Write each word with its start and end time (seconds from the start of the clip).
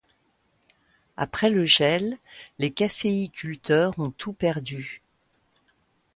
Après 1.15 1.51
le 1.51 1.63
gel, 1.63 2.17
les 2.57 2.71
caféiculteurs 2.71 3.99
ont 3.99 4.09
tout 4.09 4.33
perdu. 4.33 5.03